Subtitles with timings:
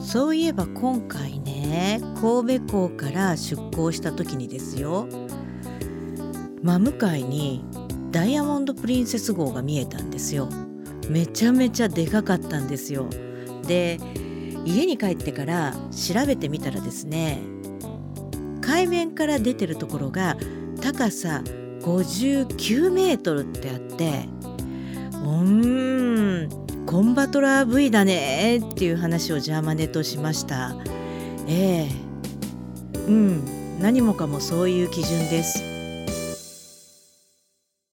[0.00, 5.06] そういえば今回ね神戸港から出港した時にですよ
[6.62, 7.64] 真向かいに
[8.10, 10.48] ダイヤモンド・プリンセス号が見えたんですよ。
[11.08, 13.08] めちゃめちゃでかかったんですよ。
[13.66, 13.98] で
[14.64, 17.40] 家に帰ってから調べてみたらですね
[18.60, 20.36] 海面から出てるところが
[20.82, 21.42] 高さ
[21.80, 24.28] 59メートルってあって
[26.90, 30.74] コンバトラー V だねっていう話をジャーマネとしました。
[31.46, 31.88] ええ。
[33.06, 33.78] うん。
[33.80, 35.79] 何もかもそういう基準です。